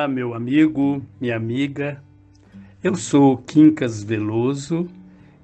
[0.00, 2.02] Olá, meu amigo, minha amiga.
[2.82, 4.88] Eu sou Quincas Veloso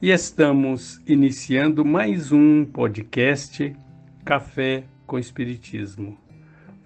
[0.00, 3.76] e estamos iniciando mais um podcast
[4.24, 6.16] Café com Espiritismo.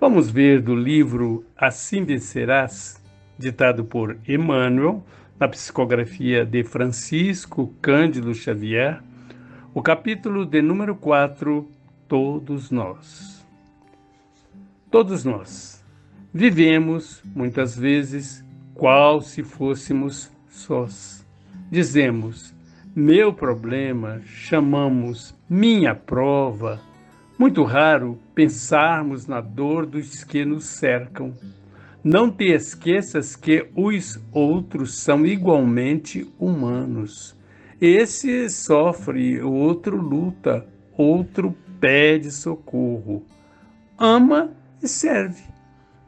[0.00, 3.00] Vamos ver do livro Assim Vencerás,
[3.38, 5.04] ditado por Emmanuel,
[5.38, 9.00] na psicografia de Francisco Cândido Xavier,
[9.72, 11.70] o capítulo de número 4,
[12.08, 13.46] Todos Nós.
[14.90, 15.79] Todos nós
[16.32, 21.26] Vivemos, muitas vezes, qual se fôssemos sós.
[21.68, 22.54] Dizemos,
[22.94, 26.80] meu problema, chamamos minha prova.
[27.36, 31.34] Muito raro pensarmos na dor dos que nos cercam.
[32.02, 37.36] Não te esqueças que os outros são igualmente humanos.
[37.80, 40.64] Esse sofre, outro luta,
[40.96, 43.24] outro pede socorro.
[43.98, 45.50] Ama e serve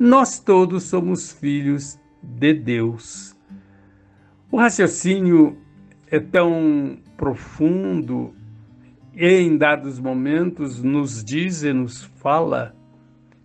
[0.03, 3.37] nós todos somos filhos de Deus.
[4.51, 5.57] O raciocínio
[6.11, 8.35] é tão profundo
[9.15, 12.75] e em dados momentos nos diz e nos fala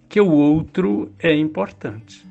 [0.10, 2.26] que o outro é importante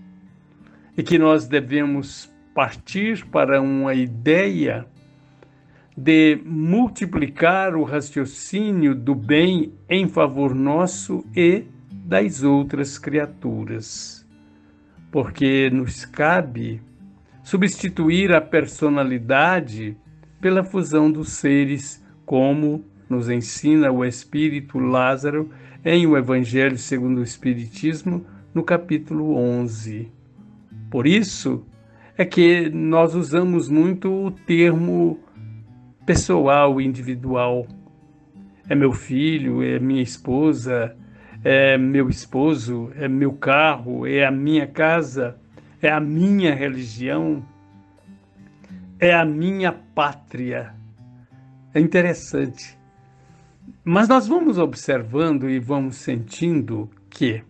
[0.99, 4.89] e que nós devemos partir para uma ideia
[5.97, 11.65] de multiplicar o raciocínio do bem em favor nosso e
[12.07, 14.16] das outras criaturas,
[15.11, 16.81] porque nos cabe
[17.43, 19.97] substituir a personalidade
[20.41, 25.51] pela fusão dos seres, como nos ensina o Espírito Lázaro
[25.85, 30.11] em o Evangelho segundo o Espiritismo, no capítulo 11.
[30.91, 31.65] Por isso
[32.19, 35.21] é que nós usamos muito o termo
[36.05, 37.67] pessoal, individual.
[38.69, 40.97] É meu filho, é minha esposa,
[41.45, 45.39] é meu esposo, é meu carro, é a minha casa,
[45.81, 47.45] é a minha religião,
[48.99, 50.75] é a minha pátria.
[51.75, 52.77] É interessante.
[53.85, 57.43] Mas nós vamos observando e vamos sentindo que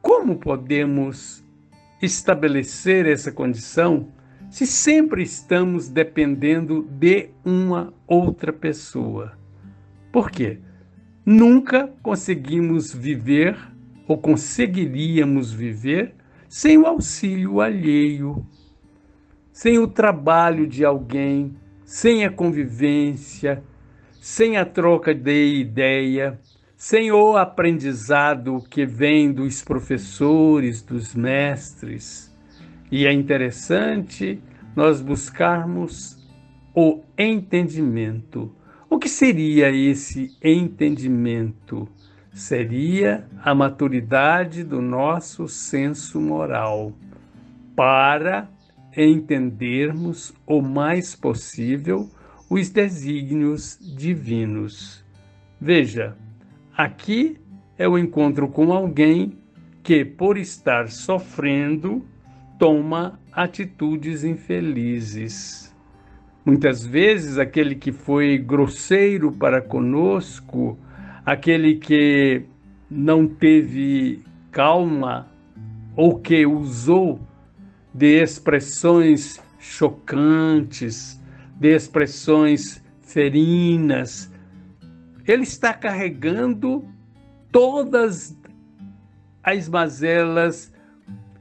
[0.00, 1.44] como podemos
[2.00, 4.08] estabelecer essa condição
[4.50, 9.32] se sempre estamos dependendo de uma outra pessoa?
[10.12, 10.60] Por quê?
[11.26, 13.56] Nunca conseguimos viver
[14.06, 16.14] ou conseguiríamos viver
[16.46, 18.46] sem o auxílio alheio,
[19.50, 23.64] sem o trabalho de alguém, sem a convivência,
[24.20, 26.38] sem a troca de ideia,
[26.76, 32.30] sem o aprendizado que vem dos professores, dos mestres.
[32.92, 34.42] E é interessante
[34.76, 36.18] nós buscarmos
[36.74, 38.54] o entendimento
[38.94, 41.88] o que seria esse entendimento?
[42.32, 46.92] Seria a maturidade do nosso senso moral
[47.74, 48.48] para
[48.96, 52.08] entendermos o mais possível
[52.48, 55.04] os desígnios divinos.
[55.60, 56.16] Veja,
[56.76, 57.36] aqui
[57.76, 59.36] é o encontro com alguém
[59.82, 62.06] que, por estar sofrendo,
[62.60, 65.73] toma atitudes infelizes.
[66.44, 70.78] Muitas vezes, aquele que foi grosseiro para conosco,
[71.24, 72.42] aquele que
[72.90, 74.22] não teve
[74.52, 75.26] calma
[75.96, 77.18] ou que usou
[77.94, 81.18] de expressões chocantes,
[81.58, 84.30] de expressões ferinas,
[85.26, 86.86] ele está carregando
[87.50, 88.38] todas
[89.42, 90.70] as mazelas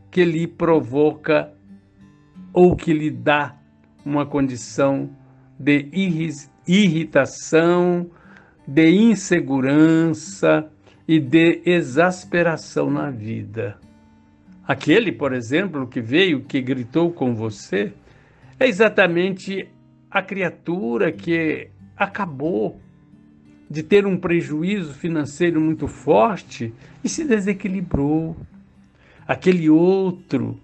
[0.10, 1.54] que lhe provoca
[2.54, 3.58] ou que lhe dá
[4.06, 5.10] uma condição
[5.60, 5.90] de
[6.68, 8.10] irritação,
[8.68, 10.70] de insegurança
[11.08, 13.78] e de exasperação na vida.
[14.66, 17.94] Aquele, por exemplo, que veio, que gritou com você,
[18.60, 19.68] é exatamente
[20.10, 22.80] a criatura que acabou
[23.70, 26.74] de ter um prejuízo financeiro muito forte
[27.04, 28.38] e se desequilibrou.
[29.28, 30.60] Aquele outro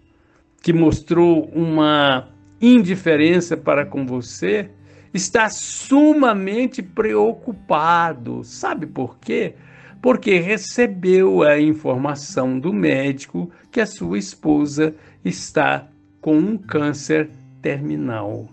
[0.62, 2.30] que mostrou uma
[2.62, 4.70] indiferença para com você,
[5.14, 8.44] está sumamente preocupado.
[8.44, 9.56] Sabe por quê?
[10.02, 15.88] Porque recebeu a informação do médico que a sua esposa está
[16.22, 17.30] com um câncer
[17.62, 18.48] terminal.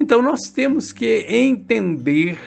[0.00, 2.38] Então nós temos que entender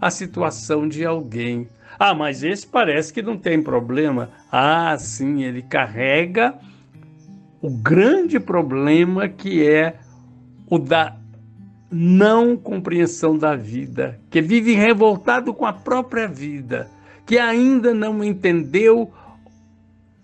[0.00, 1.68] a situação de alguém.
[1.98, 4.30] Ah, mas esse parece que não tem problema.
[4.50, 6.58] Ah, sim, ele carrega
[7.60, 9.98] o grande problema que é
[10.70, 11.16] o da
[11.90, 16.88] não compreensão da vida, que vive revoltado com a própria vida,
[17.26, 19.12] que ainda não entendeu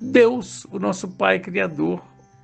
[0.00, 2.00] Deus, o nosso Pai Criador,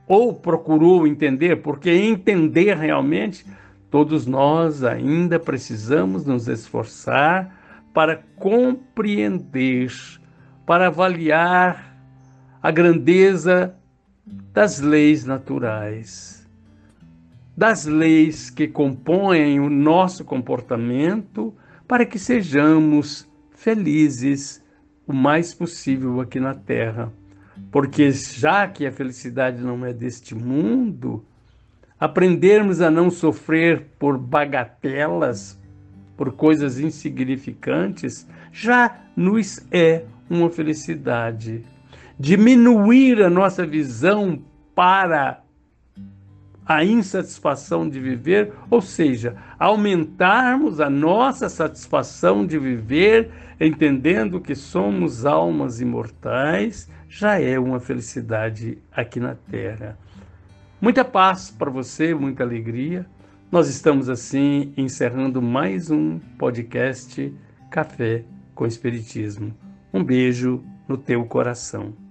[0.08, 3.46] ou procurou entender, porque entender realmente,
[3.90, 7.56] todos nós ainda precisamos nos esforçar
[7.94, 9.92] para compreender,
[10.66, 11.94] para avaliar
[12.60, 13.74] a grandeza
[14.52, 16.41] das leis naturais,
[17.62, 21.54] das leis que compõem o nosso comportamento
[21.86, 24.60] para que sejamos felizes
[25.06, 27.12] o mais possível aqui na Terra.
[27.70, 31.24] Porque já que a felicidade não é deste mundo,
[32.00, 35.56] aprendermos a não sofrer por bagatelas,
[36.16, 41.64] por coisas insignificantes, já nos é uma felicidade.
[42.18, 44.42] Diminuir a nossa visão
[44.74, 45.41] para
[46.64, 53.30] a insatisfação de viver, ou seja, aumentarmos a nossa satisfação de viver,
[53.60, 59.98] entendendo que somos almas imortais, já é uma felicidade aqui na Terra.
[60.80, 63.06] Muita paz para você, muita alegria.
[63.50, 67.32] Nós estamos assim encerrando mais um podcast
[67.70, 68.24] Café
[68.54, 69.54] com Espiritismo.
[69.92, 72.01] Um beijo no teu coração.